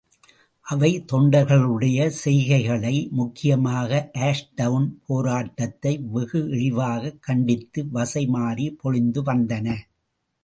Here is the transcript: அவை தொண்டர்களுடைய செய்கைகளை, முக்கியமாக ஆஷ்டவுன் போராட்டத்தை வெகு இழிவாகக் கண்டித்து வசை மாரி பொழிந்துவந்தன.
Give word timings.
அவை 0.61 1.03
தொண்டர்களுடைய 1.11 2.07
செய்கைகளை, 2.23 3.09
முக்கியமாக 3.09 4.09
ஆஷ்டவுன் 4.13 4.87
போராட்டத்தை 5.05 5.97
வெகு 5.97 6.49
இழிவாகக் 6.49 7.21
கண்டித்து 7.21 7.89
வசை 7.89 8.25
மாரி 8.27 8.77
பொழிந்துவந்தன. 8.83 9.75